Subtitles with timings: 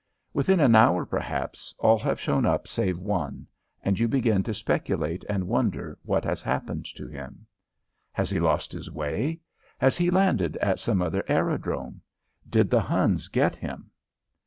[0.33, 3.45] Within an hour, perhaps, all have shown up save one,
[3.83, 7.45] and you begin to speculate and wonder what has happened to him.
[8.11, 9.41] Has he lost his way?
[9.77, 12.01] Has he landed at some other aerodrome?
[12.49, 13.91] Did the Huns get him?